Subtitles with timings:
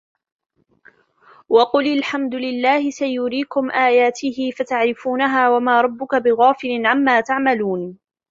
[1.49, 7.97] وَقُلِ الحَمدُ لِلَّهِ سَيُريكُم آياتِهِ فَتَعرِفونَها وَما رَبُّكَ بِغافِلٍ عَمّا تَعمَلونَ